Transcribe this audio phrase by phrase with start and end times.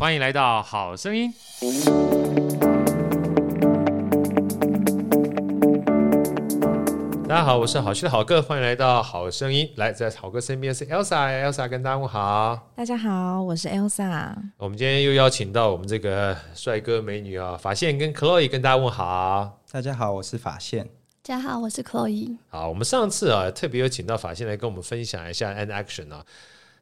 [0.00, 1.30] 欢迎来到好声音。
[7.28, 9.70] 大家好，我是好趣的好哥，欢迎来到好声音。
[9.76, 12.70] 来，在好哥身边是 Elsa，Elsa 跟大家问好。
[12.74, 14.34] 大家好，我是 Elsa。
[14.56, 19.60] 我们今天又邀请到我们这个帅哥美女啊，法线跟 Chloe 跟大家问好。
[19.70, 20.86] 大家好，我是法线。
[21.22, 22.38] 大家好，我是 Chloe。
[22.48, 26.24] 好，我们上次啊特别有请到法线来跟我们分享一下 An Action 啊，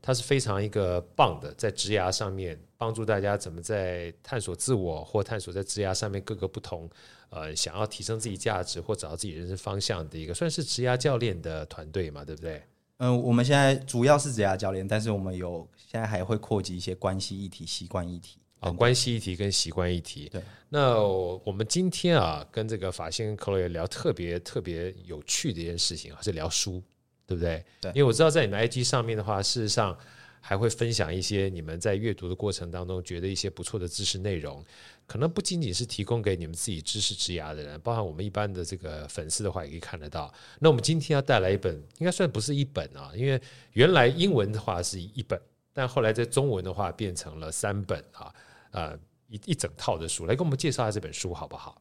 [0.01, 6.89] 它是非常一个棒的，在职涯上面帮助大家怎么在探索自我或探索在职涯上面各个不同
[7.29, 12.63] 呃想要提升自己价值或找到自己人生方向的一个算是职涯教练的团队嘛，对不对？
[12.99, 18.39] 嗯、呃，我们现在主要是职涯教练，但是我们有现在还会扩及一些关系议题、习惯议题。
[18.61, 20.29] 啊，关系议题跟习惯议题。
[20.33, 26.83] 对，那我们今天啊，跟这个法线跟 Chloe 聊特别特别有趣的一件事情啊，是聊书，
[27.25, 27.65] 对不对？
[27.81, 29.97] 对，因为我知道在你们 IG 上面的话，事实上
[30.41, 34.65] 还会分享一些你们在阅读的过程当中觉得一些不错的知识内容，
[35.07, 40.33] 可能不仅仅是提供给你们自己知识之涯的人，包含我们一般的这个粉丝的话，也可以看得到。
[40.59, 43.41] 那我们今天要带来一本，应该算不是一本啊，因为
[43.73, 45.41] 原来英文的话是一本，
[45.73, 48.35] 但后来在中文的话变成了三本啊。
[48.71, 48.95] 呃，
[49.29, 51.81] 一一整套的书，来给我们介绍一下这本书好不好？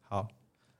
[0.00, 0.26] 好，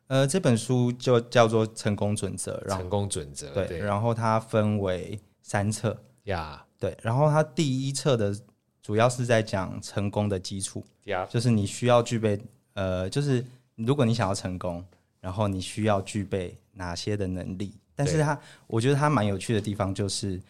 [0.06, 8.36] 呃，这本书就叫做《成功准则》，然后成功准则对，对，然后它分为三册呀.对，然后它第一册的
[8.83, 10.84] 主要是在讲成功的基础.
[11.30, 12.41] 就是你需要具备，
[12.74, 13.44] 呃，就是
[13.77, 14.84] 如果你想要成功，
[15.20, 17.72] 然后你需要具备哪些的能力？
[17.94, 20.42] 但是他，我觉得他蛮有趣的地方就是，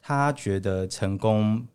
[0.00, 1.66] 他觉得成功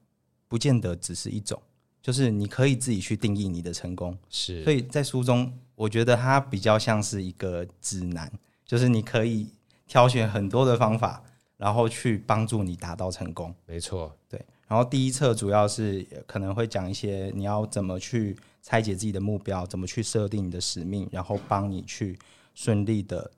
[0.48, 1.62] 不见得只是一种。
[2.02, 4.64] 就是你可以自己去定义你的成功，是。
[4.64, 8.32] 所以在书中，我觉得它比较像是一个指南，
[8.66, 9.50] 就是你可以
[9.86, 11.22] 挑选很多的方法，
[11.58, 13.54] 然后去帮助你达到成功。
[13.66, 14.44] 没错，对。
[14.68, 22.18] 然后第一册主要是可能会讲一些你要怎么去拆解自己的目标，怎么去设定你的使命，然后帮你去
[22.54, 23.32] 顺利的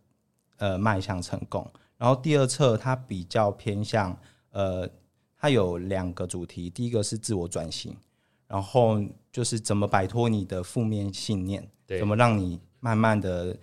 [0.58, 1.70] 呃迈向成功。
[1.98, 4.18] 然后第二册它比较偏向
[4.52, 4.90] 呃，
[5.38, 7.96] 它有两个主题，第一个是自我转型。
[8.48, 13.54] 然后就是怎么摆脱你的负面信念，怎么让你慢慢的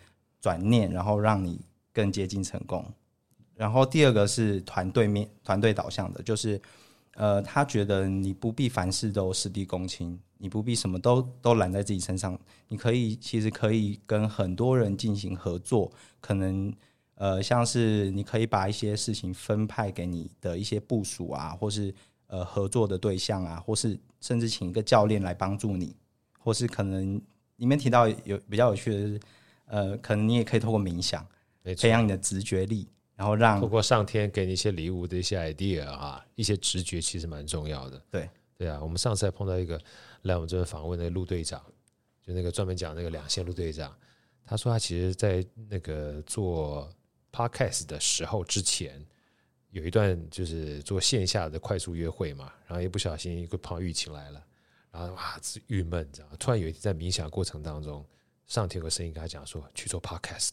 [0.43, 1.59] 转念，然后让你
[1.91, 2.85] 更接近成功。
[3.65, 6.61] 然后第二个是团队面、团队导向的，就是
[7.15, 12.39] 呃，他觉得你不必凡事都事必躬亲，你不必什么都都揽在自己身上，
[12.69, 16.71] 你可以其实可以跟很多人进行合作，可能
[17.15, 21.95] 呃，像是你可以把一些事情分派给你的一些部署啊，或是。
[22.27, 25.95] 呃，合作的对象啊，或是甚至请一个教练来帮助你，
[26.41, 27.21] 或是可能
[27.57, 29.21] 里面提到有比较有趣的是，
[29.67, 31.25] 呃，可能你也可以透过冥想，
[31.63, 38.03] 培养你的直觉力，然后让透过上天给你一些礼物的一些 idea 啊，一些直觉其实蛮重要的。
[38.11, 39.81] 对对啊，我们上次还碰到一个
[40.23, 41.63] 来我们这边访问的陆队长，
[42.23, 43.97] 就那个专门讲那个两线陆队长，
[44.45, 46.89] 他说他其实在那个做
[47.33, 49.05] podcast 的时候之前。
[49.71, 54.41] 有一段就是做线下的快速约会嘛，然后一不小心一个碰到疫情来了，
[54.93, 55.37] 然后哇，
[55.67, 56.37] 郁闷，你知道吗？
[56.39, 58.07] 突然有一天在冥想过程当中，
[58.47, 60.53] 上天有个声音跟他讲说去做 podcast，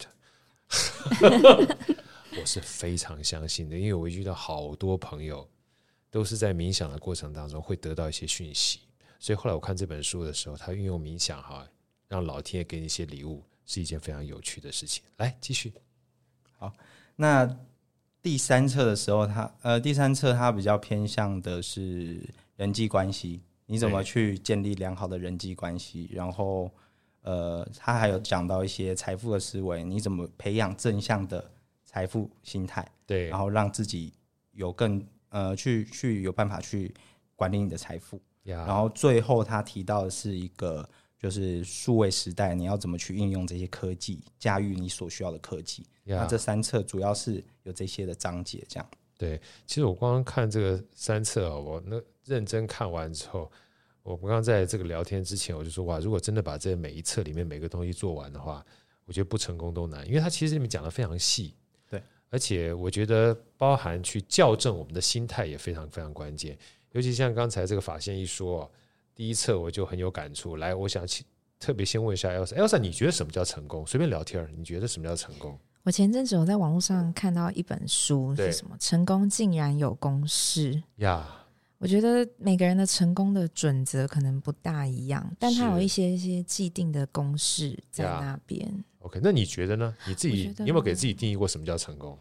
[2.40, 5.48] 我是非常相信的，因为我遇到好多朋友
[6.10, 8.80] 都是在冥想的过程当中会得到一些讯息，
[9.20, 11.68] 所以后来我看这本书的时候，他运用冥想哈，
[12.08, 15.04] 让老天爷给你一些礼物，是一件非常有趣的事情。
[15.18, 15.74] 来继续，
[16.58, 16.74] 好，
[17.16, 17.58] 那。
[18.24, 22.22] 第三册的时候，它呃，第三册它比较偏向的是
[22.56, 26.08] 人际关系，你怎么去建立良好的人际关系？
[26.14, 26.70] 然后，
[27.24, 31.50] 呃，他还有讲到一些财富的思维，你怎么培养正向的
[31.92, 32.88] 财富心态？
[33.06, 34.14] 对，然后让自己
[34.54, 36.94] 有更呃，去去有办法去
[37.36, 38.22] 管理你的财富。
[38.44, 40.88] 然后最后他提到的是一个。
[41.22, 45.86] 就是数位时代，你要怎么去应用这些科技，驾驭你所需要的科技？
[46.04, 48.90] 那这三册主要是有这些的章节，这样。
[49.20, 53.52] 对，其实我刚刚看这个三册，我那认真看完之后，
[54.02, 58.66] 我刚刚在这个聊天之前，我就说哇，如果真的把这每一册里面每个东西做完的话，
[59.06, 61.54] 我觉得不成功都难，因为它其实里面讲的非常细。
[62.32, 66.58] 对，而且我觉得包含去校正我们的心态也非常非常关键，
[66.94, 68.70] 尤其像刚才这个法线一说。
[69.14, 71.06] 第一册我就很有感触，来，我想
[71.60, 73.86] 特别先问一下 Elsa，Elsa，你觉得什么叫成功？
[73.86, 75.60] 随便聊天，你觉得什么叫成功？
[75.84, 78.76] 我前阵子我在网络上看到一本书，是什么？
[78.80, 81.41] 成功竟然有公式呀！Yeah.
[81.82, 88.62] 我觉得每个人的成功的准则可能不大一样，但它有一些一些既定的公式在那边。
[88.70, 88.84] Yeah.
[89.00, 89.96] OK，那你觉得呢？
[90.08, 92.16] 你自己你有没有给自己定义过什么叫成功？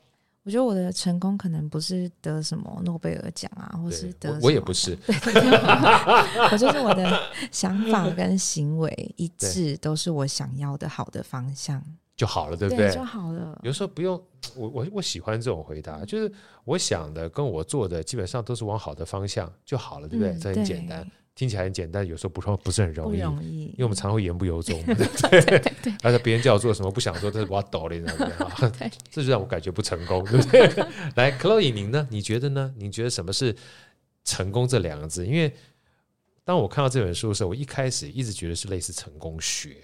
[0.44, 4.96] 我觉得我的成功可能不是得什么诺贝尔奖啊，或是得我，我也不是。
[5.06, 7.20] 我就是我的
[7.52, 11.84] 想法跟行为一致，都是我想要的好的方向
[12.20, 12.88] 就好了，对不对？
[12.88, 13.58] 对就好了。
[13.62, 14.22] 有时候不用
[14.54, 16.30] 我我我喜欢这种回答，就是
[16.64, 20.34] 我想的跟我做的基本上都是往好的方向就好了，对不对？
[20.34, 21.10] 嗯、这很简单。
[21.34, 25.40] 听起来很简单，有时候不说 不是很容易，容易，因为我们常会言不由衷， 对不对？
[25.40, 28.70] 对对对，而且 别人叫我做什么，不想做，这是我要抖的，你知道吗？
[28.78, 30.68] 对，这就让我感觉不成功，对不对？
[31.16, 32.06] 来，Chloe，您呢？
[32.10, 32.74] 你觉得呢？
[32.76, 33.56] 你觉得什么是
[34.24, 35.24] 成功这两个字？
[35.26, 35.50] 因为
[36.44, 39.76] 当我看到这本书的时候，我一开始一直觉得是类似成功学，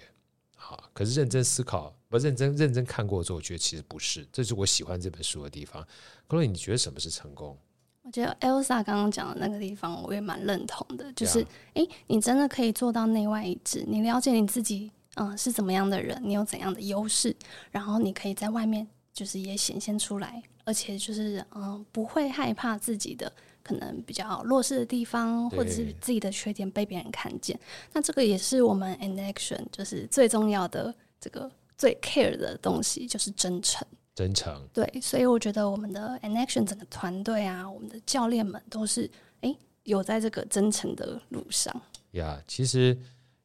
[0.67, 5.81] 好，可是认真思考，不认真认真看过之后，我觉得其实不是，这是我喜欢这本书的地方。
[6.27, 7.57] Chloe，你觉得什么是成功？
[8.01, 11.09] 我觉得 Elsa 刚刚讲的那个地方，我也蛮认同的。
[11.13, 11.39] 就是，
[11.73, 13.85] 哎、你真的可以做到内外一致。
[13.87, 17.33] 你了解你自己，嗯、呃，是怎么样的人，你有怎样的优势，
[17.71, 23.31] 然后你可以在外面就是也显现出来，而且就是，嗯、呃，不会害怕自己的
[23.67, 27.59] 可能比较弱势的地方，或者是自己的缺点被别人看见。
[27.91, 33.85] 那这个也是我们 in action 就是最重要的这个最 care 的东西，就是真诚。
[34.15, 39.07] 真诚对，所以我觉得我们的 in action 整个团队啊，我们的教练们都是
[39.41, 41.71] 哎有在这个真诚的路上
[42.13, 42.39] 呀。
[42.39, 42.97] Yeah, 其实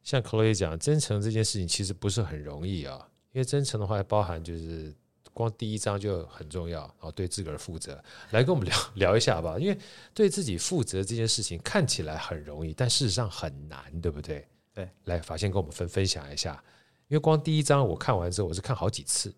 [0.02, 4.94] 像 Chloe 讲，真诚这件事情其实不是很容易啊，因为真诚的话还包含就是
[5.32, 8.02] 光第一章就很重要，然后对自个儿负责。
[8.30, 9.78] 来跟我们聊 聊一下吧，因为
[10.14, 14.46] 对自己负责这件事情看起来很容易，但事实上很难，对不对？
[14.74, 16.62] 对，来法先跟我们分分享一下，
[17.08, 19.34] 因为光第一章我看完之后，我是看好几次。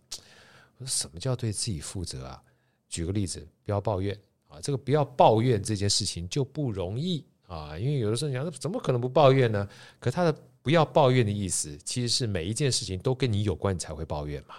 [0.78, 2.42] 我说什么叫对自己负责啊？
[2.88, 4.16] 举个例子，不要抱怨
[4.48, 4.60] 啊！
[4.60, 9.68] 这个不要抱怨这件事情就不容易啊，因为有的时候你想，怎么可能不抱怨呢？
[9.98, 14.54] 可他的不要抱怨的意思，其实是每一件事情都跟你有关，你才会抱怨嘛，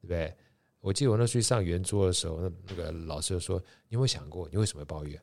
[0.00, 0.36] 对不对？
[0.88, 3.58] 我记得我那去上圆桌的时候，那那个老师就说
[3.90, 5.20] ：“你有没有想过，你为什么抱怨？”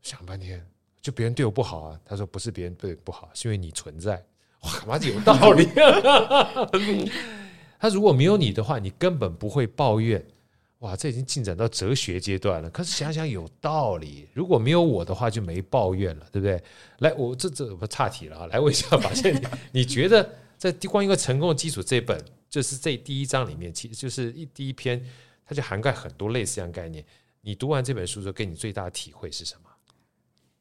[0.00, 0.66] 想半天，
[1.02, 2.00] 就别人对我不好啊。
[2.02, 4.24] 他说：“不是别人对不好，是因为你存在。”
[4.64, 5.66] 哇，妈的有道理
[7.78, 10.24] 他如果没有你的话，你根本不会抱怨。
[10.78, 12.70] 哇，这已经进展到哲学阶段了。
[12.70, 16.62] 可是想想有道理，如果没有我的话，就没抱怨了，对不对？
[17.00, 18.46] 来，我这这不岔题了啊！
[18.46, 19.46] 来问一下法宪，你
[19.80, 22.18] 你觉得在关于一个成功的基础这本，
[22.50, 25.02] 就是这第一章里面，其实就是一第一篇，
[25.46, 27.02] 它就涵盖很多类似这样概念。
[27.40, 29.70] 你读完这本书之后，给你最大的体会是什么？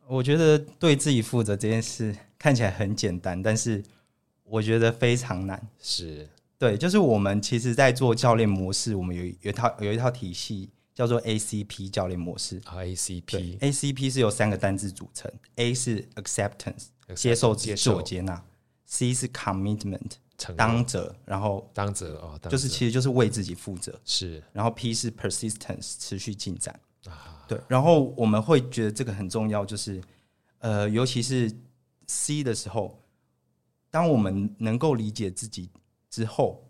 [0.07, 3.83] 我觉得对自己负责这件事看起来很简单，但是
[4.44, 5.68] 我觉得非常难。
[5.81, 6.30] 是。
[6.57, 12.59] 对，就是我们其实，在做教练模式，我们有有一套有一套体系叫做 ACP 教练模式。
[12.62, 18.44] ACP ACP 是由三个单字组成：A 是 acceptance 接受自我接纳
[18.88, 20.12] ；C 是 commitment
[20.56, 24.00] 当责，然后当责哦，就是其实就是为自己负责。
[24.06, 26.80] 是，然后 P 是 persistence 持续进展。
[27.06, 30.01] 啊，对，然后我们会觉得这个很重要，就是
[30.59, 31.51] 呃，尤其是
[32.07, 33.01] C 的时候，
[33.91, 35.69] 当我们能够理解自己。
[36.12, 36.68] 之后，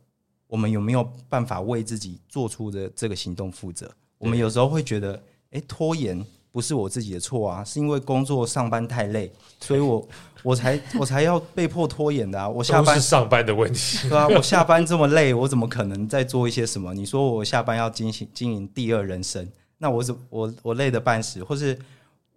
[0.47, 3.89] 我们有没有办法为自己做出的这个行动负责？
[4.17, 10.07] 我们有时候会觉得，哎，拖延不是我自己的错啊，是因为工作上班太累，所以我
[10.43, 12.47] 我才我才要被迫拖延的啊。
[12.47, 16.93] 我下班是上班的问题，对啊，我下班这么累，我怎么可能再做一些什么？
[16.93, 19.47] 你说我下班要进行经营第二人生，
[19.77, 21.77] 那我怎我我累得半死，或是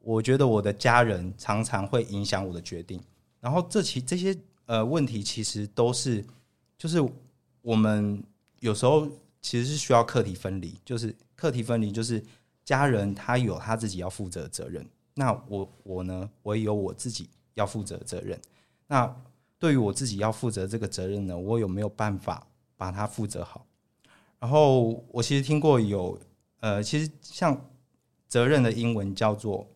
[0.02, 3.00] 我觉得我的家人常常会影响我的决定，
[3.40, 4.36] 然后这其这些
[4.66, 6.24] 呃问题其实都是。
[6.78, 7.00] 就是
[7.60, 8.20] 我们
[8.58, 9.06] 有时候
[9.40, 12.20] 其实是需要课题分离，就是课题分离，就是
[12.64, 18.40] 家人他有他自己要负责的责任，那我我呢，我也有我自己要负责的责任。
[18.86, 19.14] 那
[19.58, 23.66] 对于我自己要负责这个责任呢，我有没有办法把它负责好？
[24.38, 26.18] 然后我其实听过有
[26.60, 27.68] 呃，其实像
[28.28, 29.68] 责任的英文叫做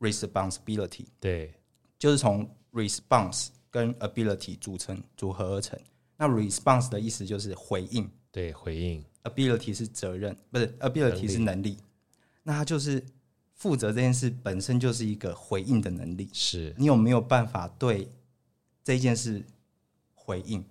[0.00, 1.54] responsibility，对，
[1.98, 5.78] 就是从 response 跟 ability 组成组合而成。
[6.16, 9.04] 那 response 的意思就是回应，对，回应。
[9.24, 11.76] ability 是责任，不是 ability 是能力。
[12.46, 13.04] 那他就是
[13.54, 16.30] 负责这件事本身就是一个回应的能力。
[16.32, 18.08] 是你有没有办法对
[18.84, 19.44] 这件事
[20.14, 20.64] 回应？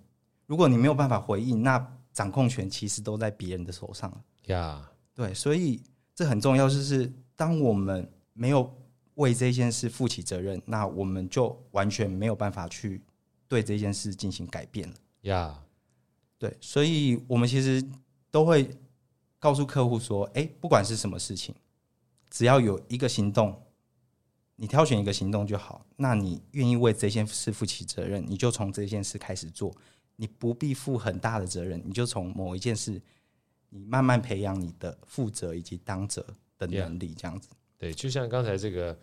[0.46, 4.24] 如果你没有办法回应，那掌控权其实都在别人的手上了。
[4.46, 5.82] 呀，对，所以
[6.14, 8.74] 这很重要，就是当我们没有
[9.16, 13.02] 为这件事负起责任，那我们就完全没有办法去
[13.46, 14.94] 对这件事进行改变了。
[15.22, 15.62] 呀、
[16.38, 17.86] 对，所以我们其实
[18.30, 18.70] 都会
[19.38, 21.54] 告诉客户说：“哎，不管是什么事情，
[22.30, 23.62] 只要有一个行动，
[24.56, 25.86] 你挑选一个行动就好。
[25.96, 29.74] 那你愿意为这件事负起责任，你就从这件事开始做。
[30.18, 32.98] 你不必负很大的责任，你就从某一件事，
[33.68, 37.50] 你慢慢培养你的负责以及当责的能力，这样子。
[37.76, 38.98] 对，就像刚才这个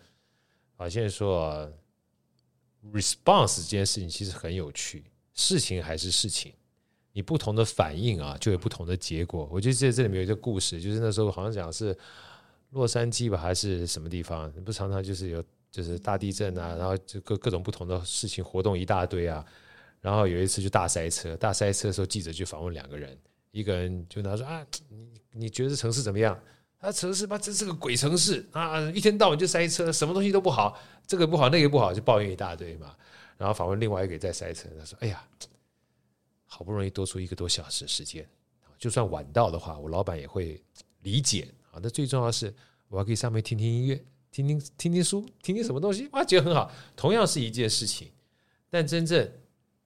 [0.76, 1.68] 啊，现在说啊
[2.92, 5.04] ，response 这件事情其实很有趣，
[5.34, 6.52] 事情还是事情，
[7.12, 9.48] 你不同的反应啊，就有不同的结果。
[9.52, 11.96] 我觉得这这里面有一个故事，就是那时候好像讲是
[12.74, 19.44] 洛杉矶吧，还是什么地方，不常常就是有就是大地震啊，然后就各各种不同的事情活动一大堆啊，
[20.00, 23.16] 然后有一次就大塞车，大塞车的时候，记者就访问两个人，
[23.52, 26.38] 一个人就拿说啊，你你觉得城市怎么样？
[26.80, 28.78] 啊，城市吧，这是个鬼城市啊！
[28.90, 32.94] 一天到晚就塞车，什么东西都不好，这个不好，那个不好，就抱怨一大堆嘛。
[33.38, 35.26] 然后访问另外一个在塞车，他说：“哎呀，
[36.44, 38.28] 好不容易多出一个多小时时间，
[38.78, 40.62] 就算晚到的话，我老板也会
[41.00, 41.80] 理解啊。
[41.82, 42.54] 那最重要的是，
[42.88, 46.70] 我还可以上面听听音乐，听听听听书，听听什么东西，哇，觉得很好。
[46.94, 48.10] 同样是一件事情，
[48.70, 49.30] 但真正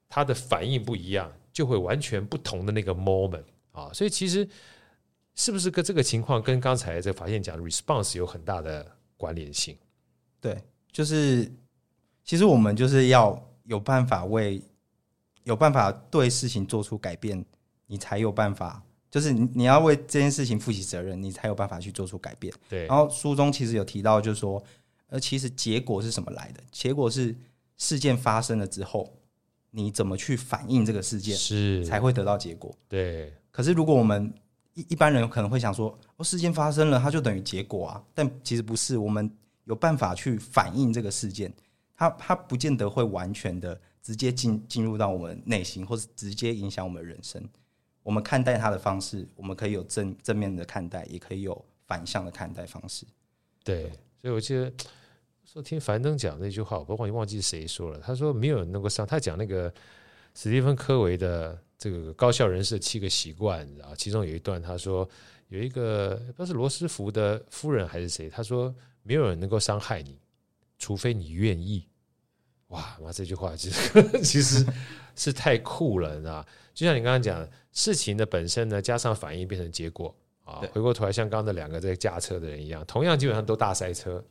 [0.07, 3.91] 他的反应不一样，就会完全不同的那个 moment 啊。
[3.93, 4.47] 所以其实。
[5.35, 9.77] 是不是跟这个情况跟刚才这个法线讲的 response 有很大的关联性？
[10.41, 11.49] 对，就是
[12.25, 14.61] 其实我们就是要有办法为
[15.45, 17.45] 有办法对事情做出改变，
[17.85, 22.53] 你才有办法，就是你你要为这件事情负起责任，你才有办法去做出改变。
[22.69, 22.85] 对。
[22.85, 24.63] 然后书中其实有提到，就是说，
[25.07, 26.61] 呃，其实结果是什么来的？
[26.71, 27.35] 结果是
[27.77, 29.11] 事件发生了之后，
[29.71, 32.71] 你怎么去反应这个事件，是才会得到结果。
[32.87, 33.33] 对。
[33.51, 34.31] 可是如果我们
[34.73, 38.03] 一般人可能会想说，哦，事件发生了，它就等于结果啊。
[38.13, 39.29] 但其实不是，我们
[39.65, 41.51] 有办法去反映这个事件，
[41.95, 47.43] 它它不见得会完全的直接进进入到我们内心，或是直接影响我们人生。
[48.09, 53.05] 我们看待它的方式，我们可以有正正面的看待，也可以有反向的看待方式。
[53.63, 54.73] 对，所以我记得
[55.45, 57.99] 说听樊登讲那句话，我忘记忘记谁说了。
[57.99, 59.71] 他说没有人能够上，他讲那个
[60.33, 61.55] 史蒂芬科维的。
[61.81, 65.07] 这个高效人士的七个习惯，然后其中有一段他说，
[65.47, 70.19] 有一个不知道是罗斯福的夫人还是谁，他说没有人能够伤害你，
[70.77, 71.87] 除非你愿意。
[72.67, 74.65] 哇，妈这句话其实 其实
[75.19, 76.45] 是太酷了，你知道？
[76.73, 80.61] 就像你刚刚讲，事情的本身呢，加上反应变成结果啊。
[80.71, 84.23] 回过头来，像刚刚那两个在驾车的人一样，同样基本上都大塞车，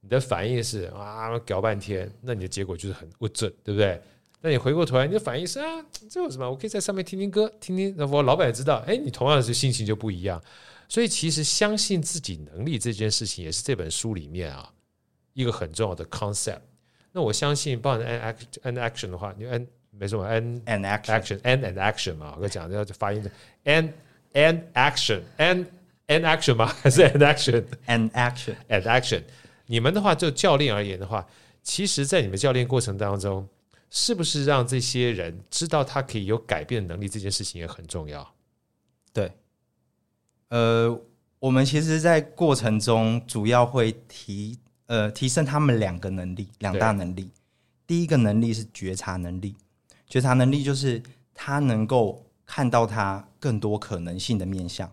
[0.00, 4.00] 你的反应是啊搞半天，那你的结果就是很不准，对不对？
[4.40, 6.50] 那你回过头来，你的反应是啊，这有什么？
[6.50, 7.94] 我可以在上面听听歌，听听。
[7.98, 10.42] 那我老板也知道，哎，你同样是心情就不一样。
[10.88, 14.72] 所以其实相信自己能力这件事情，也是这本书里面啊
[15.34, 16.60] 一个很重要的 concept。
[17.12, 23.30] 那我相信，包含 an action an action 的话，你 an 没什么 an an action an and action 嘛，我讲的要发音的
[23.64, 23.92] an
[24.32, 25.66] an action an
[26.06, 26.66] an action 吗？
[26.82, 27.64] 还是 an action
[28.68, 29.22] an action？
[29.66, 31.26] 你们的话，就教练而言的话，
[31.62, 33.48] 其实，在你们教练过程当中。
[33.92, 37.08] 是不是让这些人知道他可以有改变的能力？
[37.08, 38.24] 这件事情也很重要。
[39.12, 39.32] 对，
[40.50, 40.96] 呃，
[41.40, 44.56] 我们其实，在过程中主要会提
[44.86, 47.32] 呃提升他们两个能力，两大能力。
[47.84, 49.56] 第一个能力是觉察能力，
[50.10, 51.00] 觉察能力就是
[51.32, 54.92] 他能够看到他更多可能性的面向，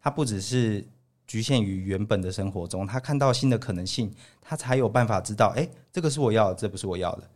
[0.00, 0.86] 他不只是
[1.26, 7.28] 局限于原本的生活中，他看到新的可能性，他才有办法知道，哎，这个是我要的，这不是我要的。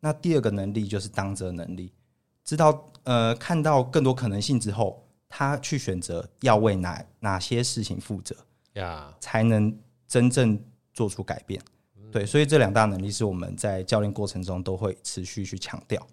[0.00, 1.92] 那第二个能力就是当责能力，
[2.44, 8.36] 知道呃看到更多可能性之后，他去选择要为哪哪些事情负责
[8.74, 9.72] 呀.才能
[10.08, 10.60] 真正
[10.92, 11.62] 做出改变。
[11.96, 16.04] 嗯、对，所以这两大能力是我们在教练过程中都会持续去强调。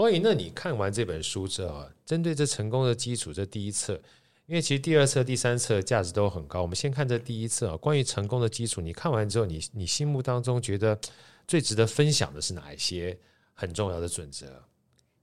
[0.00, 4.00] 所以，那你看完这本书之后，针对这成功的基础，这第一册，
[4.46, 6.62] 因为其实第二册、第三册价值都很高。
[6.62, 10.98] 我们先看这第一册啊，关于成功的基础，你看完之后，你你心目当中觉得？
[11.48, 13.18] 最值得分享的是哪一些
[13.54, 14.46] 很重要的准则？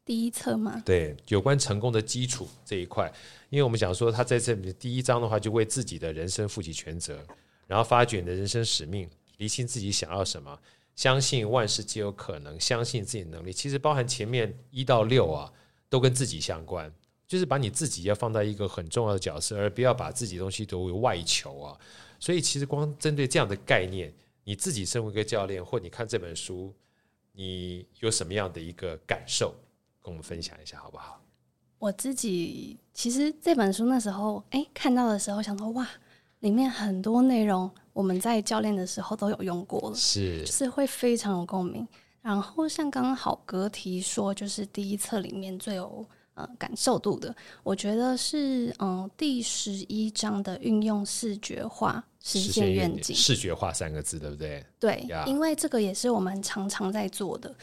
[0.03, 0.83] 第一册吗？
[0.85, 3.09] 对，有关成功的基础这一块，
[3.49, 7.17] 因为我们讲说他在这里第一章的话，就为自己的人生负起全责，
[7.65, 10.59] 然后发掘你的人生使命，厘清自己想要什么，
[10.97, 13.53] 相信万事皆有可能，相信自己的能力。
[13.53, 15.49] 其实包含前面一到六啊，
[15.87, 16.93] 都跟自己相关，
[17.25, 21.79] 就是把你自己要放在一个很重要的角色，而不要把自己东西都为外求啊。
[22.19, 24.13] 所以其实光针对这样的概念。
[24.43, 26.73] 你自己身为一个教练，或你看这本书，
[27.33, 29.53] 你有什么样的一个感受，
[30.01, 31.21] 跟我们分享一下好不好？
[31.77, 35.85] 我自己其实这本书那时候，哎，看到的时候想说，哇，
[36.39, 41.87] 里面很多内容我们在教练的时候都有用过了，是，就是会非常有共鸣。
[42.21, 52.03] 然后像刚刚好格提说，就是第一册里面最有呃感受度的，我觉得是嗯、呃、第十一章的运用视觉化。
[52.19, 54.65] 实现愿景，视觉化三个字，对不对？
[54.77, 55.25] 对，Yeah.
[55.27, 57.55] 因为这个也是我们常常在做的。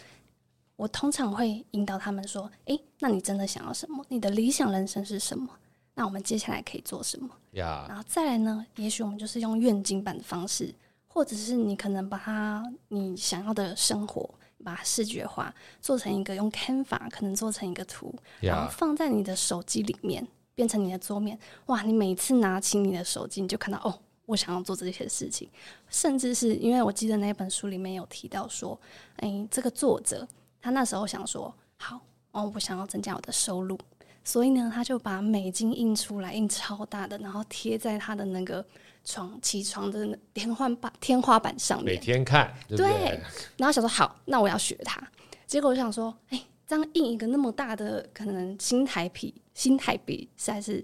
[0.77, 4.03] 我通常会引导他们说：“诶，那你真的想要什么？
[4.09, 5.47] 你的理想人生是什么？
[5.95, 7.31] 那我们接下来可以做什么？
[7.53, 8.67] 呀，然后再来呢？
[8.77, 10.75] 也许我们就是用愿景版的方式，
[11.07, 14.29] 或者是你可能把它你想要的生活，
[14.65, 21.39] 把它视觉化，做成一个用 Canva 可能做成一个图，然后放在你的手机里面，变成你的桌面。
[21.67, 21.83] 哇！
[21.83, 23.97] 你每次拿起你的手机，你就看到哦，
[24.27, 25.49] 我想要做这些事情。
[25.89, 28.77] 甚至是因为我记得那本书里面有提到说，
[29.19, 30.27] 诶，这个作者
[30.61, 32.01] 他那时候想说，好
[32.33, 33.79] 哦，我想要增加我的收入。
[34.25, 38.65] 所以呢，他就把美金印出来，印超大的，然后贴在他的那个
[39.05, 42.89] 床起床的天花板天花板上面，每天看，对对？
[42.89, 43.21] 对。
[43.59, 45.01] 然后想说，好，那我要学他。
[45.47, 50.83] 结果我想说，哎，这样印一个那么大的，可能新台币，新台币实在是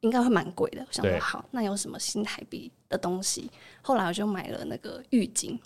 [0.00, 0.80] 应该会蛮贵的。
[0.80, 3.50] 我想说，好，那有什么新台币的东西？
[3.82, 5.58] 后来我就买了那个浴巾，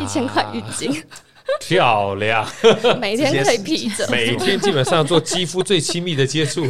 [0.00, 1.00] 一千块浴巾。
[1.00, 1.06] 啊
[1.60, 2.46] 漂亮，
[3.00, 6.64] 每天可以披着，每天基本上做肌肤最亲密的接触，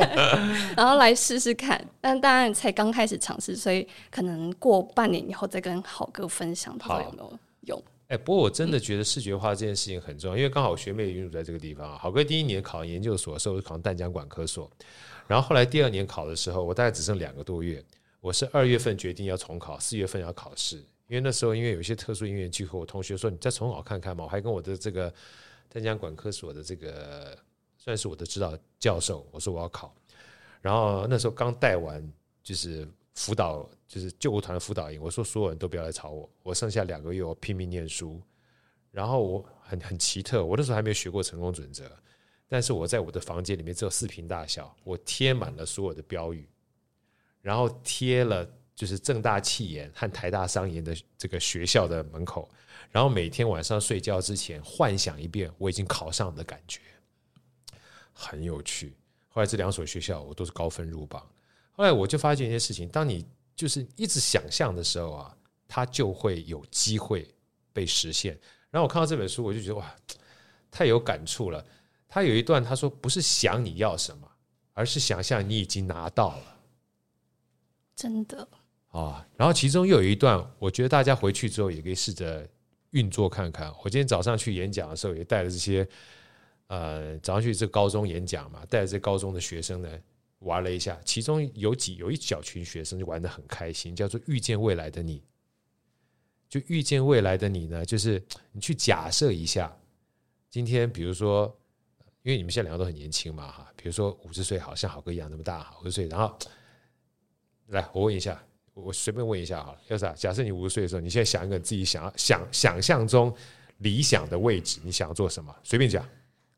[0.76, 1.82] 然后来试试看。
[2.00, 7.82] 但当然才刚开始尝试，所以可能过半年以后再跟好哥分享，不知道有没有用。
[8.08, 11.90] 哎、欸，不过我真的觉得视觉化这件事情很重要，嗯、因为刚好学妹云主在这个地方。
[11.90, 11.98] 啊。
[11.98, 14.70] 好哥第一年考研究所的时候是考淡江管科所，
[15.26, 17.82] 然后后来第二年考的时候，我大概只剩两个多月，
[18.20, 20.84] 我是二月份决定要重考，四月份要考试。
[21.06, 24.24] 因为那时候，因为有一些特殊因缘机会，我同学说你再重考看看嘛。
[24.24, 25.12] 我还跟我的这个
[25.68, 27.38] 湛江管科所的这个
[27.76, 29.94] 算是我的指导教授，我说我要考。
[30.62, 32.02] 然后那时候刚带完
[32.42, 38.18] 就是辅导，就是救国团的辅导营，我说所有人都不要来吵我，我剩下两个月我拼命念书。
[38.90, 41.84] 然后我很很奇特，我那时候还没有学过成功准则，
[42.48, 46.48] 但是我在我的房间里面只有四平大小，我贴满了所有的标语，
[47.42, 48.48] 然后贴了。
[48.74, 52.48] 就是政大气研和台大商研的这个学校的门口，
[52.90, 56.80] 然后每天晚上睡觉之前幻想一遍我已经考上的感觉，
[58.12, 58.96] 很有趣。
[59.28, 61.24] 后来这两所学校我都是高分入榜。
[61.72, 63.26] 后来我就发现一件事情：当你
[63.56, 67.28] 就是一直想象的时候啊，它就会有机会
[67.72, 68.38] 被实现。
[68.70, 69.96] 然后我看到这本书，我就觉得哇，
[70.70, 71.64] 太有感触了。
[72.08, 74.30] 他有一段他说：“不是想你要什么，
[74.72, 76.60] 而是想象你已经拿到了。”
[77.96, 78.48] 真的。
[78.94, 82.48] 啊，然后其中又有一段，我觉得大家回去之后也可以试着
[82.90, 83.68] 运作看看。
[83.82, 85.84] 我今天早上去演讲的时候，也带了这些，
[86.68, 89.90] 呃，早上去这高中演讲嘛，带着这高中的学生呢
[90.38, 90.96] 玩了一下。
[91.04, 95.20] 其中有几有一小群学生就玩得很开心，叫做遇见未来的你。
[96.48, 99.76] 就遇见未来的你呢，就是你去假设一下，
[100.48, 101.52] 今天比如说，
[102.22, 106.38] 因为你们现在两个都很年轻嘛，哈，比如说五十岁，好像好哥一样那么大，五十岁，然后
[107.66, 108.40] 来我问一下。
[108.74, 113.32] 我随便问一下哈，要是啊，假设你五十岁的时候，你现在想一个自己想要想想象中
[113.78, 115.54] 理想的位置，你想要做什么？
[115.62, 116.04] 随便讲。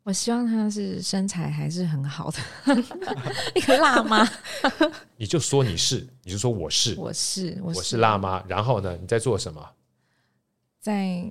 [0.02, 2.38] 我希望他是身材还是很好的，
[3.56, 4.24] 一个辣妈。
[5.18, 8.42] 你就说你是，你就说我是，我是，我是，我是辣妈。
[8.46, 9.68] 然后呢，你在做什么？
[10.78, 11.28] 在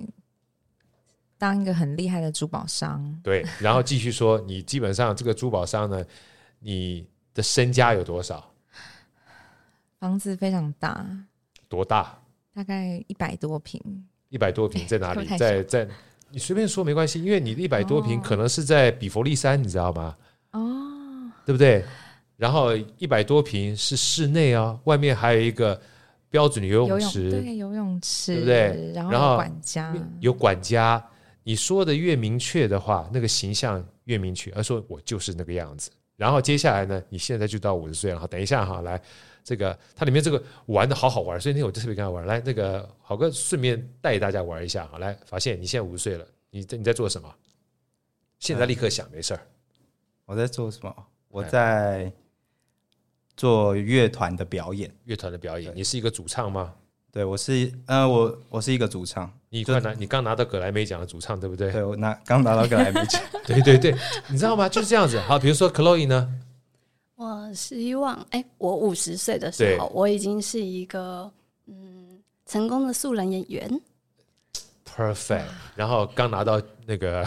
[1.38, 3.18] 当一个很厉害的珠宝商。
[3.24, 6.04] 对，然后继续说，你基本上这个珠宝商呢，
[6.58, 8.52] 你的身家有多少？
[9.98, 11.06] 房子非常大，
[11.68, 12.18] 多大？
[12.54, 13.80] 大概一百多平。
[14.28, 15.26] 一百多平 在哪里？
[15.36, 15.88] 在在，
[16.30, 20.16] 你随便说没关系，因为你的一百多平可能是在比佛利山，你知道吗？
[20.52, 21.84] 哦，对不对？
[22.36, 25.80] 然后一百多平是室内啊，外面还有一个
[26.28, 28.92] 标准的游泳池，对，游泳池，对不对？
[28.92, 31.02] 然后管家有管家，
[31.44, 34.50] 你说的越明确的话，那个形象越明确。
[34.52, 35.90] 而说我就是那个样子。
[36.16, 39.00] 然后接下来呢，你现在就到五十岁了，好，等一下哈，来。
[39.44, 42.26] 这个它里面这个玩的好好玩，所以那天我就特别跟他玩。
[42.26, 44.84] 来，那个郝哥顺便带大家玩一下。
[44.86, 47.32] 哈，来，发现你现在五十岁了，你在你在做什么？
[48.40, 49.46] 现在立刻想，没事儿。
[50.24, 51.06] 我在做什么？
[51.28, 52.12] 我在
[53.36, 54.92] 做乐团的表演。
[55.04, 56.74] 乐团的表演，你是一个主唱吗？
[57.16, 59.32] 对，我是，呃，我我是一个主唱。
[59.48, 61.72] 你快拿，你刚拿到葛莱美奖的主唱，对不对？
[61.72, 63.18] 对，我拿刚拿到葛莱美奖。
[63.46, 63.96] 对对对，
[64.28, 64.68] 你知道吗？
[64.68, 65.18] 就是这样子。
[65.20, 66.30] 好，比如说 Chloe 呢？
[67.14, 71.32] 我希望，哎、欸，我五十岁的时候，我已经是一个
[71.66, 73.80] 嗯成功的素人演员。
[74.84, 75.46] Perfect。
[75.74, 77.26] 然后刚拿到那个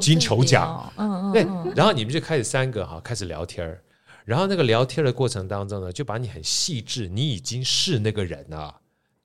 [0.00, 1.74] 金球奖，哦、嗯嗯，对。
[1.76, 3.80] 然后你们就开始三个哈开始聊天儿，
[4.24, 8.79] 然后那个聊天的过程当中呢，就把你很细致，你已经是那个人了，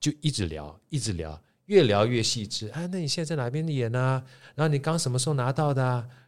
[0.06, 2.70] 就一直聊，一直聊，越聊越细致。
[2.70, 4.24] 哎，那你现在在哪边演啊？
[4.54, 5.84] 然后你刚什么时候拿到的？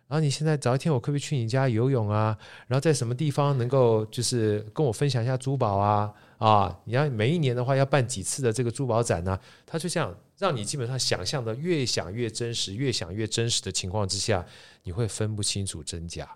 [0.08, 2.36] 然后你现在早一天，我可不可以去你家游泳啊？
[2.66, 6.12] 然后在什么地方能够就是跟我分享一下珠宝啊？
[6.40, 9.40] 啊，你要每一年的话要办几次的这个珠宝展呢？
[9.64, 14.44] 他就这样让你基本上想象的越想越真实，越想越真实的情况之下，
[14.82, 16.28] 你会分不清楚真假，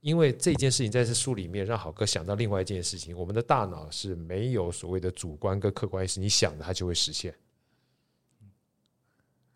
[0.00, 7.34] 因为这件事情在这书里面让好哥想到另外一件事情，我们的大脑是没有所谓的主观跟客观意识，你想的它就会实现。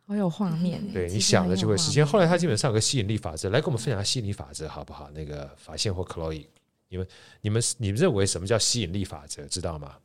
[0.04, 2.04] 好有画面，对，你想的就会实现。
[2.04, 5.08] 后来他基本上有个吸引力法则，来跟我们分享下吸引力法则好不好？
[5.12, 6.44] 那个法线或 Chloe，
[6.88, 7.06] 你们、
[7.40, 9.46] 你们、你们认为什么叫吸引力法则？
[9.46, 9.96] 知道吗？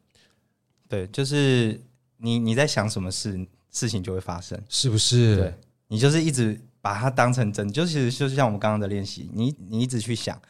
[0.88, 1.82] 对，就是
[2.18, 5.36] 你你在想什么事，事情就会发生，是不是？
[5.38, 5.54] 对，
[5.88, 6.58] 你就是一直。
[6.88, 10.42] 把它当成真，就是就是像我们刚刚的练习，你你一直去想，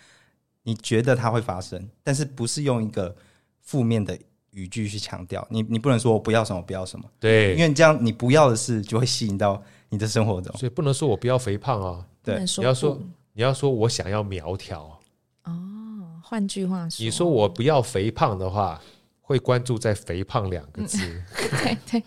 [0.62, 3.16] 你觉得它会发生，但是不是用一个
[3.64, 4.16] 负面的
[4.52, 13.02] 语句去强调，你你不能说我不要什么不要什么，对，因为这样你不要的事就会吸引到你的生活中，所以不能说我不要肥胖啊，对，你要说
[13.34, 15.00] 你要说我想要苗条，
[15.46, 18.80] 哦，换句话说，你说我不要肥胖的话，
[19.22, 21.00] 会关注在肥胖两个字，
[21.34, 22.04] 嗯、对对，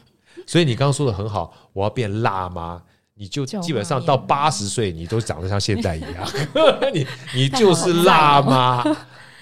[0.47, 2.85] 所以你刚刚说的很好，我要变辣吗？
[3.21, 6.27] 你就基本上到八十岁，你都长得像现在一样，
[6.95, 8.83] 你你就是辣妈，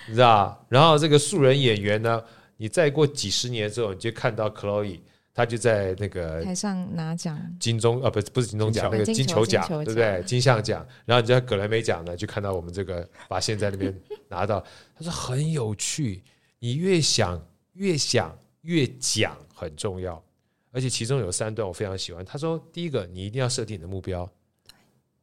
[0.09, 0.67] 你知道？
[0.69, 2.21] 然后这个素人演员呢，
[2.57, 4.99] 你再过几十年之后，你就看到 Chloe，
[5.33, 10.21] 她就在那个台上拿奖，金钟啊，不是不是金钟奖，那个金球奖，对不对？
[10.27, 10.85] 金像奖。
[11.05, 13.97] 然后你在葛莱美奖呢，就看到我们这个把现在那边
[14.29, 14.59] 拿到，
[14.99, 16.21] 他说很有趣，
[16.59, 17.41] 你越想
[17.75, 20.21] 越想越讲很重要。
[20.71, 22.25] 而且其中有三段我非常喜欢。
[22.25, 24.29] 他说：“第一个，你一定要设定你的目标，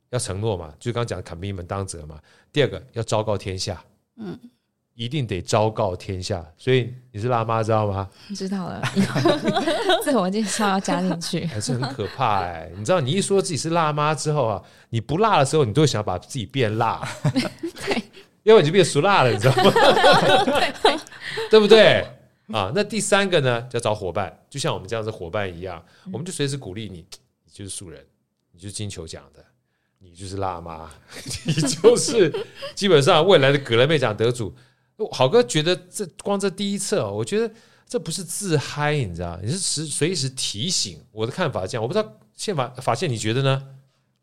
[0.09, 2.19] 要承诺嘛，就刚刚讲的 commitment 当责嘛。
[2.51, 3.83] 第二个，要昭告天下，
[4.17, 4.37] 嗯，
[4.95, 6.43] 一定得昭告天下。
[6.57, 8.09] 所以你是辣妈，知道吗？
[8.35, 8.81] 知道了，
[10.03, 12.73] 自我介绍要加进去，还是很可怕哎、欸。
[12.75, 17.07] 你知道，你一说自己是辣妈之后啊，你不辣的时候，你都会想要把自己变辣，
[17.85, 18.01] 对，
[18.43, 19.71] 要不然你就变熟辣了，你知道吗？
[20.81, 20.97] 对，
[21.51, 22.03] 对不对？”
[22.51, 27.05] 啊，那第三个呢，叫找伙伴，就像我们这样子伙伴一样，我们就随时鼓励你，
[27.43, 28.05] 你就是素人，
[28.51, 29.43] 你就是金球奖的，
[29.99, 30.89] 你就是辣妈，
[31.45, 32.31] 你就是
[32.75, 34.53] 基本上未来的葛莱美奖得主。
[35.11, 37.53] 好哥觉得这光这第一次、哦，我觉得
[37.87, 41.03] 这不是自嗨，你知道，你是时随时提醒。
[41.11, 43.67] 我的看法这样，我不知道宪法法宪你觉得呢？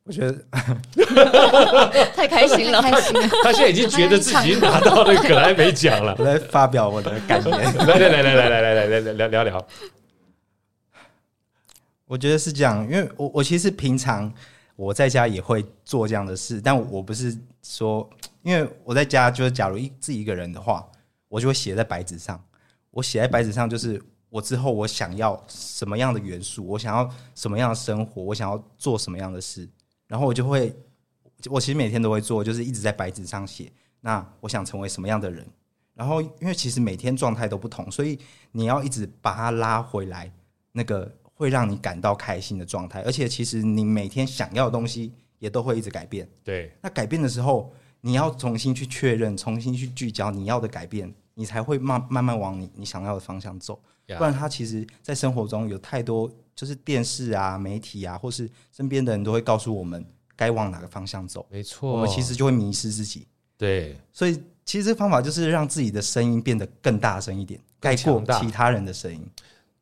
[0.05, 0.33] 我觉得
[2.15, 3.29] 太开心了，太开心了。
[3.45, 6.15] 他现在已经觉得自己拿到了格莱美奖了。
[6.19, 7.53] 我来发表我的感言，
[7.87, 9.67] 来来来来来来来来来聊聊聊。
[12.07, 14.33] 我觉得是这样，因为我我其实平常
[14.75, 18.09] 我在家也会做这样的事，但我不是说，
[18.43, 20.85] 因为我在家就是假如一自己一个人的话，
[21.29, 22.43] 我就会写在白纸上。
[22.91, 24.03] 我写在白纸上就是。
[24.33, 29.69] 我之后我想要什么样的元素，我想要什么样的生活，我想要做什么样的事，
[30.13, 30.71] 然后我就会，
[31.49, 33.73] 我其实每天都会做，就是一直在白纸上写。
[34.03, 35.43] 那我想成为什么样的人？
[35.95, 38.19] 然后因为其实每天状态都不同，所以
[38.51, 40.31] 你要一直把它拉回来，
[40.71, 43.01] 那个会让你感到开心的状态。
[43.05, 46.29] 而且其实你每天想要的东西也都会一直改变。
[46.45, 47.73] 对，那改变的时候，
[48.03, 53.81] 你要重新去确认，重新去聚焦你要的改变，你才会慢慢慢往你你想要的方向走。
[54.09, 56.31] 不然，它其实，在生活中有太多，
[56.63, 61.45] 就是电视啊、媒体啊，或是身边的人都会告诉我们该往哪个方向走。
[61.51, 63.27] 没错，我们其实就会迷失自己。
[63.59, 69.21] 对，所以其实这方法就是让自己的声音变得更大声一点，盖过其他人的声音。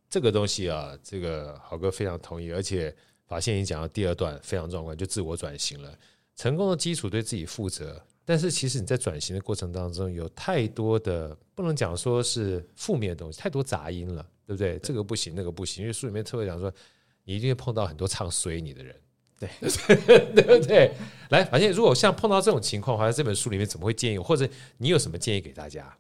[0.09, 2.51] 这个东西啊，这个豪哥非常同意。
[2.51, 5.93] 而且法现已经讲到第二段非常壮观，就自我转型了。
[6.35, 8.03] 成功的基础对自己负责。
[8.25, 14.77] 但是其实你在转型的过程当中，有太多的不能讲说是负面的东西，太多杂音了，对不对？
[14.81, 15.83] 这个不行，那个不行。
[15.83, 16.73] 因为书里面特别讲说，
[17.23, 18.97] 你一定会碰到很多唱衰你的人，
[19.39, 19.49] 对
[20.35, 20.93] 对不对？
[21.29, 25.97] 来，反正，如果像碰到这种情况，好像这本书里面怎么会建议，或者你有什么建议给大家？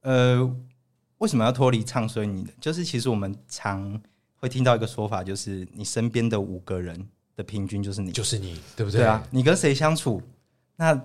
[0.00, 0.56] 呃，
[1.18, 2.50] 为什么要脱离唱衰你的？
[2.58, 4.00] 就是其实我们常
[4.36, 7.06] 会听到一个说法，就是你身边的五个人
[7.36, 9.00] 的平均就是你，就是你，对不对？
[9.00, 10.22] 对啊，你跟谁相处？
[10.76, 10.98] 那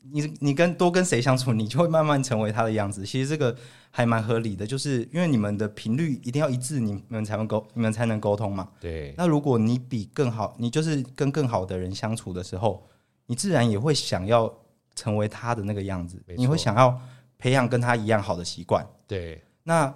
[0.00, 3.04] 你你跟多跟谁相处，你就会慢慢成为他的样子。
[3.04, 3.54] 其实这个
[3.90, 8.68] 还蛮合理的，就是因为你们的频率一定要一致，你们才能沟，你们才能沟通嘛。
[8.80, 9.14] 对。
[9.16, 12.86] 那如果你比更好，你就是跟更好的人相处的时候，
[13.26, 14.52] 你自然也会想要
[14.94, 16.22] 成为他的那个样子。
[16.36, 16.98] 你会想要
[17.36, 18.86] 培养跟他一样好的习惯。
[19.06, 19.42] 对。
[19.64, 19.92] 那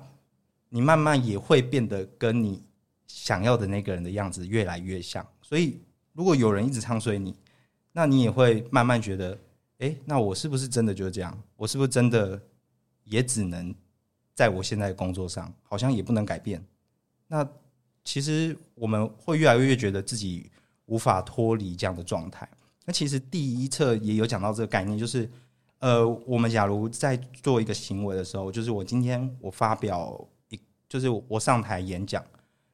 [0.68, 2.62] 你慢慢也会变得跟你
[3.06, 5.26] 想要的那个人的样子越来越像。
[5.40, 5.80] 所以，
[6.12, 7.34] 如果有人一直唱衰你，
[7.92, 9.38] 那你也会慢慢觉得，
[9.82, 11.36] 哎，那我是不是真的就是这样？
[11.56, 12.40] 我是不是真的
[13.02, 13.74] 也只能
[14.32, 16.64] 在我现在的工作上，好像也不能改变？
[17.26, 17.44] 那
[18.04, 20.48] 其实我们会越来越觉得自己
[20.86, 22.48] 无法脱离这样的状态。
[22.84, 25.28] 那其实第一册也有讲到这个概念，就是
[25.80, 32.24] 呃，我们假如在做一个行为的时候，就是我今天我发表一，就是我上台演讲，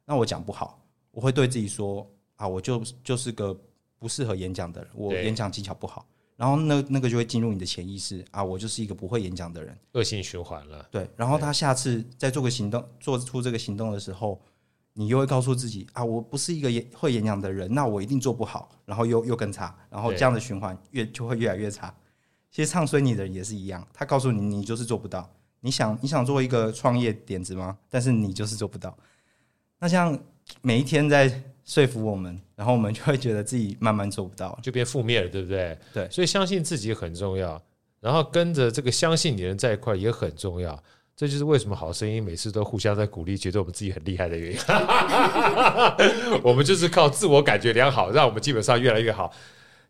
[0.05, 0.79] 那我讲不好，
[1.11, 3.59] 我会对自己说啊，我就就是个。
[4.01, 6.07] 不适合演讲的人，我演讲技巧不好。
[6.39, 10.87] 然后那那个就会进入你的潜意识啊，我就是一个不会演讲的人，恶性循环了。
[10.89, 14.41] 对，然后他下次再做个行动，做出这个行动的时候，
[14.93, 21.93] 你又会告诉自己啊，我不是一个演会演讲的人，那我一定做不好，然后又又更差，然后这样的循环越就会越来越差。
[22.53, 27.77] 其实唱衰你的人也是一样，他告诉你你就是做不到，你想你想做一个创业点子吗？
[27.91, 28.97] 但是你就是做不到。
[29.81, 30.17] 那像
[30.63, 35.79] 每一天在说服我们，然后我们就会觉得自己慢慢做不到，就变负面了，对不对？
[35.93, 37.63] 对，所以相信自己很重要，
[38.01, 40.83] 然后跟着这个相信你的人在一块也很重要。
[41.15, 44.59] 这就是为什么好声音每次都互相在鼓励，觉得我们自己很厉害的原因。
[46.43, 49.31] 我们就是靠自我感觉良好，让我们基本上越来越好。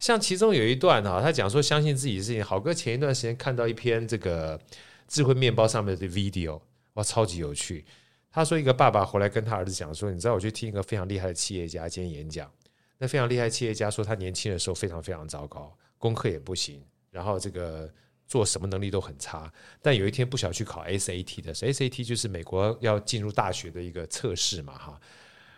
[0.00, 2.42] 像其中有一段哈，他讲说相信自己的事情。
[2.42, 4.58] 好哥前一段时间看到一篇这个
[5.06, 6.58] 智慧面包上面的 video，
[6.94, 7.84] 哇，超级有趣。
[8.30, 12.50] 他说一个爸爸回来跟他儿子讲说，你知道我去听一个非常厉害的企业家今天演讲，
[12.98, 17.92] 那非常厉害的企业家说他年轻的时候非常非常糟糕，功课也不行，然后这个
[18.26, 19.52] 做什么能力都很差。
[19.80, 25.00] 但有一天不想去考 SAT 的，SAT 就是美国要进入大学的一个测试嘛哈，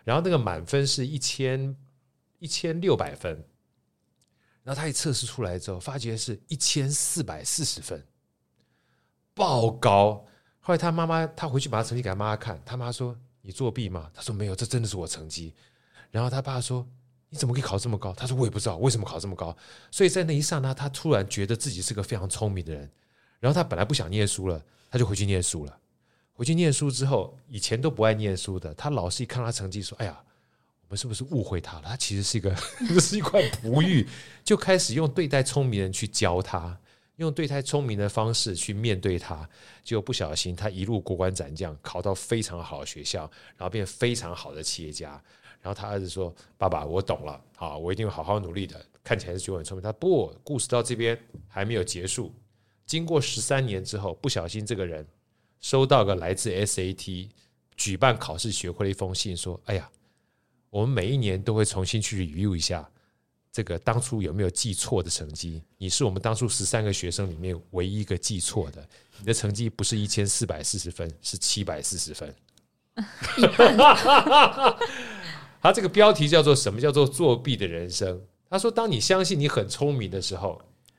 [0.05, 1.77] 然后那个满分是一千
[2.39, 3.45] 一千六百分。
[4.63, 8.07] 然后他一测试出来之后，发觉是一千四百四十分，
[9.35, 10.25] 爆高。
[10.71, 15.53] 后来他妈妈，他回去把他成绩给他妈妈看，他妈说：“你作弊吗？”他说：“没有，这真的是我成绩。”
[16.13, 16.87] 然后他爸说
[17.29, 19.57] ：“你怎么可以考这么高？”他说：“我也不知道为什么考这么高。”
[19.91, 22.89] 所以在那一刹那，他突然觉得自己是个非常聪明的人。
[23.41, 25.77] 然后他本来不想念书了，他就回去念书了。
[26.35, 30.17] 回去念书之后，以前都不爱念书的，他老师一看他成绩，说：“哎呀。”
[30.87, 31.83] 我们是不是误会他了？
[31.87, 32.55] 他其实是一个，
[33.01, 34.09] 是一块璞玉，
[34.45, 36.79] 就开始用对待聪明人去教他，
[37.21, 39.49] 用对待聪明的方式去面对他，
[39.85, 45.23] 就不小心他一路过关斩将，考到非常好的学校，然后变非常好的企业家。
[45.61, 49.83] 然后他儿子说：“爸爸，我懂了，好，我一定会好好努力的。”看起来是就很聪明。
[49.83, 52.35] 他不，故事到这边还没有结束。
[52.87, 55.07] 经过十三年之后，不小心这个人
[55.61, 57.29] 收到个来自 SAT
[57.77, 59.91] 举办考试学会的一封信，说：“哎呀。”
[60.71, 62.89] 我们每一年都会重新去 review 一下，
[63.61, 65.63] 这个当初有没有记错的成绩？
[65.77, 68.83] 你是我们当初十三个学生里面唯一一个记错的，
[69.19, 72.35] 你的成绩不是一千四百四十分，是七百四十分。
[75.61, 76.81] 他这个标题叫做什么？
[76.81, 78.19] 叫做作弊的人生。
[78.49, 80.59] 他说，当你相信你很聪明的时候，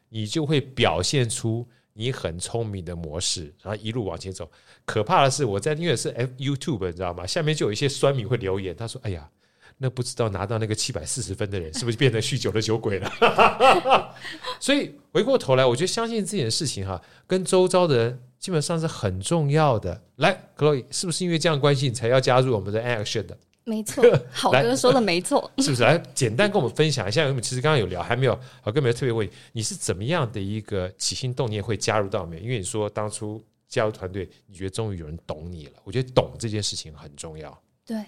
[0.09, 4.47] 你就会表现出你很聪明的模式，然后一路往前走。
[4.85, 7.25] 可怕的是，我在因为是 F YouTube，你知道吗？
[7.25, 9.27] 下面就有一些酸民会留言，他说：“哎呀。”
[9.77, 14.15] 那不知道拿到那个七百四十分的人，是不是变成酗酒的酒鬼了？
[14.59, 20.01] 所以回过头来，我觉得相信这件事情哈，跟周遭的人基本上是很重要的。
[20.17, 23.37] 来，Chloe，是不是因为这样关系，你才要加入我们的 Action 的？
[23.63, 24.03] 没错，
[24.33, 25.83] 好哥说的没错， 是不是？
[25.83, 27.25] 来，简单跟我们分享一下。
[27.27, 32.39] 我们其实刚刚有聊，还没有好哥没有特别问你，你是怎么样的一个起心动念会加入到没？
[32.39, 35.73] 因为你说当初加入团队，你觉得终于有人懂你了。
[35.83, 37.55] 我觉得懂这件事情很重要。
[37.85, 38.03] 对。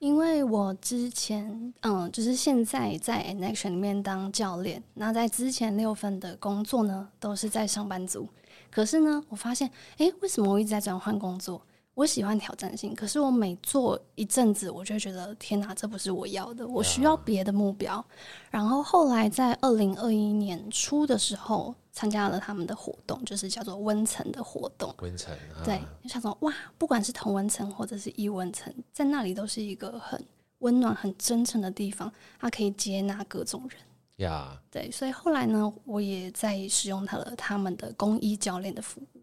[0.00, 8.26] 因为我之前，嗯，就是现在在 Action 里面当教练，那在之前六份的工作呢，都是在上班族。
[8.70, 11.60] 可是呢，我发现，诶，为什么我一直在转换工作？
[12.00, 18.02] 我喜欢挑战性，可是我每做一阵子，我就会觉得天哪，这不是我要的，我需要别的目标。
[18.50, 24.94] 然后后来在二零二一年初的时候，参加了他们的活动，就是叫做温层的活动。
[25.00, 30.18] 温层，啊、对，就想说哇，不管是同温层或者是异温层，在那里都是一个很
[30.60, 33.78] 温暖、很真诚的地方，它可以接纳各种人。
[34.26, 39.19] 呀，对，所以后来呢，我也在使用他的他们的公益教练的服务。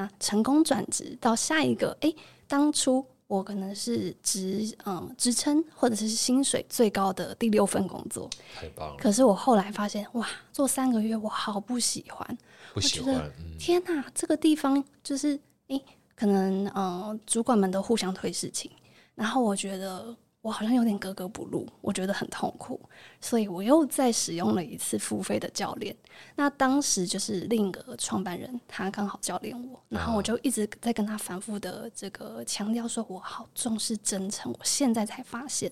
[0.00, 2.10] 那成功转职到下一个，哎，
[2.48, 8.96] 当初我可能是职嗯职称或者是薪水最高的第六份工作，太棒了。
[8.96, 12.38] 可是我后来发现，哇，做三个月我好不喜欢，
[12.72, 13.14] 不喜欢。
[13.38, 15.78] 嗯、天哪，这个地方就是哎，
[16.14, 18.70] 可能嗯主管们都互相推事情，
[19.14, 20.16] 然后我觉得。
[20.42, 22.80] 我好像有点格格不入，我觉得很痛苦，
[23.20, 25.94] 所以我又再使用了一次付费的教练。
[26.34, 34.50] 那当时就是另一个创办人，他刚好教练我，然后我就一直在跟他反复的这个强调说，我好重视真诚。
[34.50, 35.70] 我现在才发现，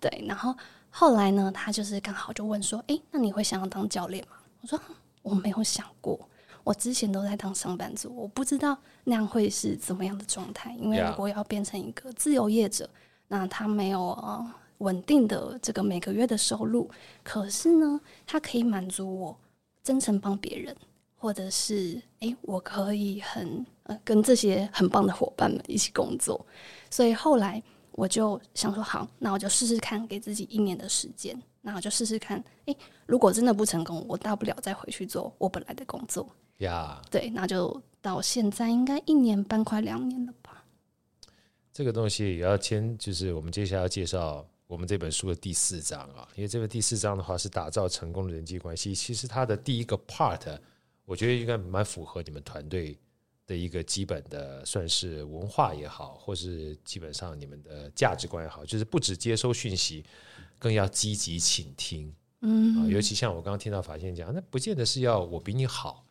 [0.00, 0.24] 对。
[0.26, 0.56] 然后
[0.88, 4.80] 后来呢，他就是刚好就问说：“诶，那你会想要当教练吗？”我说
[5.20, 6.18] ：“我没有想过，
[6.64, 10.74] 我之前都在当上班族，我不知道那样会是怎么样的状态。
[10.80, 12.88] 因为如果要变成一个自由业者。”
[13.28, 16.90] 那他没有呃稳定的这个每个月的收入，
[17.22, 19.38] 可是呢，他可以满足我
[19.82, 20.74] 真诚帮别人，
[21.16, 26.44] 或者是诶，我可以很呃跟这些很棒的伙伴们一起工作。
[26.90, 27.62] 所以后来
[27.92, 31.40] 我就想说，好，那我就试试看，给自己一年的时间。
[31.60, 36.26] 那我就试试看，哎，如果真的不成功，我大不了再回去做我本来的工作。
[36.58, 40.57] 呀.对，那就到现在应该一年半快两年了吧。
[41.78, 48.92] 这个东西也要先，就是我们接下来要介绍我们这本书的第四章啊，因为这个第四章的话是打造成功的人际关系。
[48.92, 50.58] 其实它的第一个 part，
[51.04, 52.98] 我觉得应该蛮符合你们团队
[53.46, 60.04] 的一个基本的，算是文化也好，或是基本上你们的价值观也好，就是不止接收讯息，
[60.58, 62.12] 更要积极倾听。
[62.40, 66.04] 嗯，啊，尤其像我刚刚听到法线讲，那不见得是要我比你好。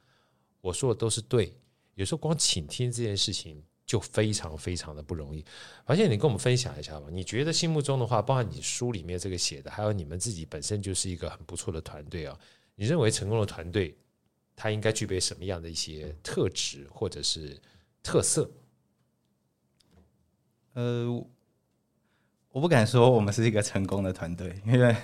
[0.62, 1.54] 我说的都是对，
[1.96, 5.44] 有时候光倾听这件事情就非常非常的不容易。
[5.86, 12.38] 而且你跟我们分享一下吧，你觉得心目中的话，包含你书里面这个写的，还有你们自己本身就是一个很不错的团队啊。
[12.76, 13.98] 你认为成功的团队，
[14.56, 17.60] 它应该具备什么样的一些特质或者是
[18.04, 18.48] 特色？
[20.74, 21.10] 呃，
[22.52, 24.96] 我不敢说我们是一个成功的团队，因为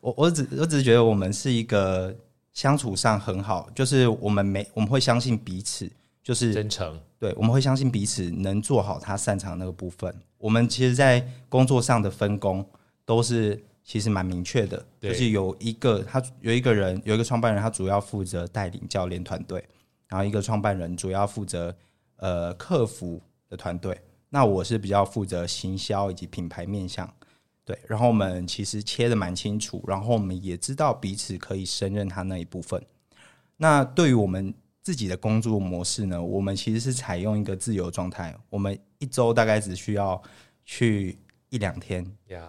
[0.00, 2.14] 我我只我只是觉得我们是一个。
[2.54, 5.88] 相处上很好，就是我们没我们会相信彼此，
[6.28, 7.00] 就是真诚。
[7.18, 10.14] 对，我们会相信彼此能做好他擅长那个部分。
[10.36, 12.62] 我们其实，在工作上的分工
[13.06, 19.64] 都是其实蛮明确的，就是有一个他有一个人有一个创办人，他主要负责带领教练团队，
[20.06, 21.74] 然后一个创办人主要负责
[22.16, 23.98] 呃客服的团队。
[24.28, 27.10] 那我是比较负责行销以及品牌面向。
[27.64, 32.84] 对，然后我们其实切的蛮清楚，然后我们也知道彼此可以胜任他那一部分。
[33.56, 34.52] 那对于我们
[34.88, 40.18] 自己的工作模式呢，我们其实是采用一个自由状态，我们一周大概只需要
[40.64, 41.18] 去
[41.50, 42.02] 一两天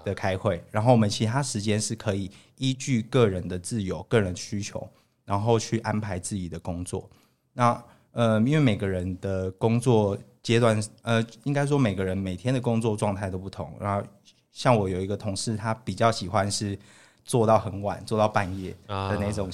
[0.06, 4.90] 的开会，然后我们其他时间是可以依据个人的自由、个人需求，
[5.26, 7.10] 然后去安排自己的工作。
[7.52, 14.08] 那呃，因为每个人的工作阶段，呃，应该说每个人每天的工作状态都不同，然后。
[14.52, 16.78] 像我有一个同事，他比较喜欢是
[17.24, 19.52] 做到很晚，做到半夜的那种、啊、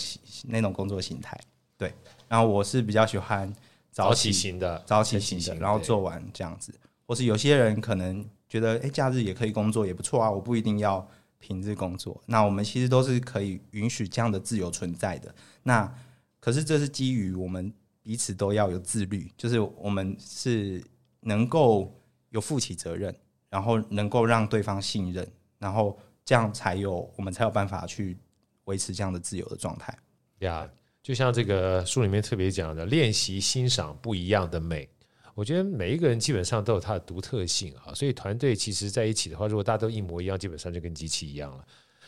[0.48, 1.38] 那种工作形态。
[1.78, 1.94] 对，
[2.28, 3.54] 然后我是比较喜欢
[3.92, 6.74] 早起，型的，早起型的，然后做完这样子。
[7.06, 10.32] 或是有些人可能觉得，哎，假日也可以工作，也不错啊。
[10.32, 11.08] 我不一定要
[11.40, 12.20] 平日工作。
[12.26, 15.34] 那我们其实都是可以允许这样的自由存在的。
[15.64, 15.92] 那
[16.40, 20.84] 可是这是基于我们彼此都要有自律，就是我们是
[21.22, 21.94] 能够
[22.30, 23.16] 有负起责任。
[23.48, 25.26] 然后能够让对方信任，
[25.60, 28.18] 然后这样才有我们才有办法去
[28.66, 29.98] 维持这样的自由的状态。
[30.40, 30.70] 呀，
[31.06, 34.90] 就像这个书里面特别讲的，练习欣赏不一样的美。
[35.36, 41.64] 我觉得每一个人基本上都有他的独特性啊，所以团队其实在一起的话，如果大家都一模一样，基本上就跟机器一样了。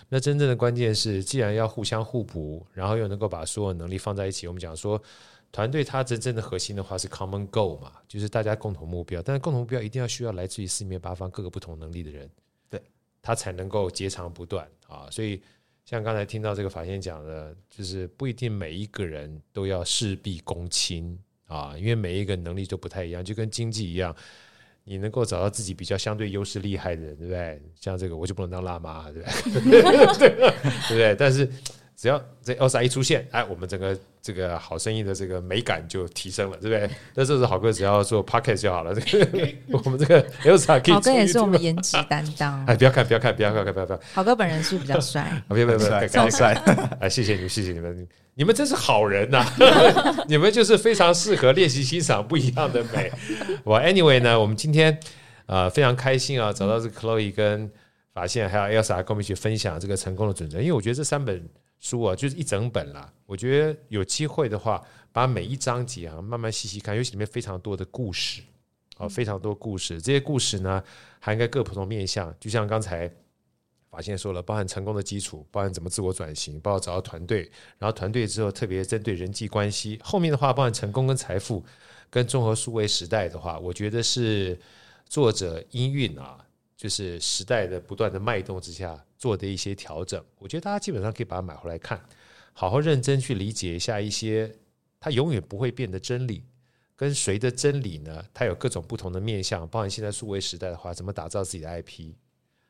[0.10, 5.00] 那真正的关键是，既然要互相互补，然后又能够把所有能力放在一起，我们讲说。
[5.50, 9.22] 团队它真正的核心的话是 common goal 嘛，就是大家共同目标。
[9.22, 12.30] 但是共同目标一定要需要来自于四面八方各个不同能力的人，
[12.70, 12.82] 对，
[13.22, 15.08] 他才能够截长补短啊。
[15.10, 15.42] 所以
[15.90, 24.14] 像刚才听到这个法先讲的，就是不一定每一个人都要事必躬亲啊，因为每一个能力都不太一样，就跟经济一样，
[24.84, 27.62] 你能够找到自己比较相对优势厉害的人，对不对？
[27.74, 29.82] 像这个我就不能当辣妈，对不对？
[29.82, 30.30] 对
[30.90, 31.16] 不对？
[31.18, 31.50] 但是。
[32.00, 36.88] 只要这 Elsa 一出现，哎，我们整个这个好声音的这个美感就提升了，对不对？
[37.16, 38.94] 那这是好哥只要做 Podcast 就好了。
[38.94, 40.94] 这个 我们这个 Elsa 可以。
[40.94, 42.64] 好哥也是我们颜值担当。
[42.70, 44.00] 哎，不要看，不要看，不要看，不要看，不要。
[44.14, 45.42] 好哥本人是比较帅。
[45.48, 46.54] 不要不要不要，太帅。
[47.00, 49.44] 哎，谢谢你们，谢谢你们，你们真是好人呐！
[50.28, 53.12] 你们就是非常适合练习欣赏不一样的美。
[53.64, 54.96] 我 Anyway 呢，我们今天
[55.48, 57.68] 啊非常开心啊，找到这个 Chloe 跟
[58.14, 61.44] 法线还有 Elsa 跟我们一起分享这个成功的准则，因为我觉得这三本。
[61.80, 63.12] 书啊，就是一整本啦。
[63.26, 68.42] 我觉得有机会的话，把每一章节啊慢慢细细看，尤其里面非常多的故事
[68.98, 70.02] 啊，非常多故事。
[70.02, 70.84] 这些故事呢，
[71.20, 72.34] 涵盖各不同面向。
[72.40, 73.12] 就像刚才
[73.90, 80.00] 法线说了，包含成功的基础，包含怎么自我转型，包括找到团队，然后团队之后特别针对人际关系。
[80.04, 81.64] 后面的话，包含成功跟财富，
[82.10, 84.60] 跟综合数位时代的话，我觉得是
[85.08, 86.38] 作者音韵啊。
[86.78, 92.00] 就是时代的不断的脉动之下做的一些调整，我觉得大家基本上可以把它买回来看，
[92.54, 94.54] 好好认真去理解一下一些
[95.00, 96.44] 它永远不会变的真理，
[96.96, 102.14] 跟谁的真理呢，它有各种不同的面向，包含现在数位时代的话，怎么打造自己的 IP，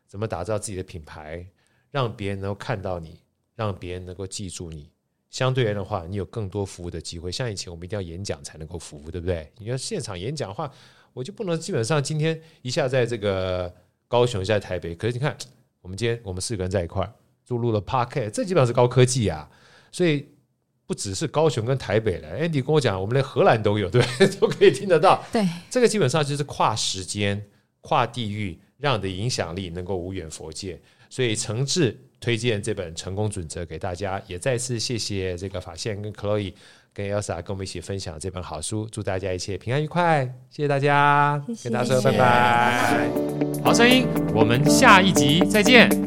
[0.08, 1.46] 怎么打造自己的品牌，
[1.92, 3.20] 让别人能够看到你，
[3.56, 4.90] 让别人能够记住你。
[5.30, 7.30] 相对而言的话，你有更多服务的机会。
[7.30, 9.52] 像以前我们一定要演讲才能够服务，对不对？
[9.58, 10.72] 你要现场演讲的话，
[11.12, 13.76] 我就不能基本上今天一下在这个。
[14.08, 15.36] 高雄在台北，可是你看，
[15.82, 17.14] 我们今天我们四个人在一块儿
[17.46, 19.50] 就录了 Podcast，这基本上是高科技啊，
[19.92, 20.28] 所以
[20.86, 22.30] 不只是高雄跟台北了。
[22.40, 24.02] Andy 跟我讲，我们连荷兰都有，对，
[24.40, 25.24] 都可以听得到。
[25.32, 27.46] 对，这个基本上就是跨时间、
[27.82, 30.80] 跨地域，让你的影响力能够无远佛界。
[31.10, 34.22] 所以诚挚推荐这本《成功准则》给大家。
[34.28, 36.54] 也再次谢谢这个法宪跟 Chloe
[36.98, 38.88] 跟 Elsa 跟我们一起分享这本好书。
[38.92, 43.08] 祝大家一切平安愉快，谢谢大家，谢谢跟大家说拜拜。
[43.64, 46.07] 好声音，我们下一集再见。